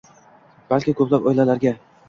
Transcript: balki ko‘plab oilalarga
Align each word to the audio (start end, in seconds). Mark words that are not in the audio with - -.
balki 0.71 0.95
ko‘plab 1.03 1.31
oilalarga 1.33 1.79